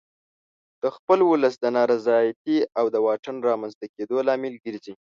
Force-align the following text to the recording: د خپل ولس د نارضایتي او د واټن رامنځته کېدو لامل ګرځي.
د 0.81 0.83
خپل 0.95 1.19
ولس 1.31 1.55
د 1.59 1.65
نارضایتي 1.77 2.57
او 2.79 2.85
د 2.93 2.95
واټن 3.05 3.35
رامنځته 3.49 3.85
کېدو 3.95 4.17
لامل 4.27 4.53
ګرځي. 4.65 4.93